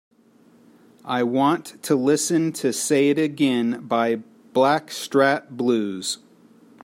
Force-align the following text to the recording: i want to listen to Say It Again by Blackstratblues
i 1.05 1.21
want 1.21 1.79
to 1.83 1.95
listen 1.95 2.51
to 2.51 2.73
Say 2.73 3.09
It 3.11 3.19
Again 3.19 3.85
by 3.85 4.21
Blackstratblues 4.53 6.17